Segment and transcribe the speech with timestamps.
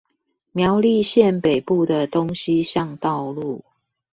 [0.51, 3.63] 苗栗縣北部的東西向道路